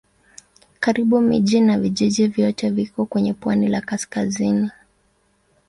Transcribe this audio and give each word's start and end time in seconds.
Karibu 0.79 1.21
miji 1.21 1.61
na 1.61 1.79
vijiji 1.79 2.27
vyote 2.27 2.69
viko 2.69 3.05
kwenye 3.05 3.33
pwani 3.33 3.67
la 3.67 3.81
kaskazini. 3.81 4.69